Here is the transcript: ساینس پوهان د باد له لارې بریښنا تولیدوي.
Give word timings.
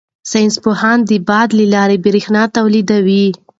ساینس 0.31 0.55
پوهان 0.63 0.99
د 1.09 1.11
باد 1.27 1.49
له 1.59 1.65
لارې 1.73 2.01
بریښنا 2.05 2.43
تولیدوي. 2.55 3.25